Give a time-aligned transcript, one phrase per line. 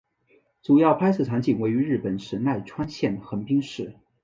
[0.63, 3.97] 主要拍摄场景位于日本神奈川县横滨市。